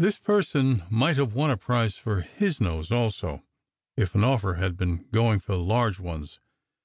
This 0.00 0.18
person 0.18 0.82
might 0.90 1.16
have 1.16 1.32
won 1.32 1.52
a 1.52 1.56
prize 1.56 1.94
for 1.94 2.22
his 2.22 2.60
nose 2.60 2.90
also, 2.90 3.44
if 3.96 4.16
an 4.16 4.24
offer 4.24 4.54
had 4.54 4.76
been 4.76 5.06
going 5.12 5.38
for 5.38 5.54
large 5.54 6.00
ones. 6.00 6.40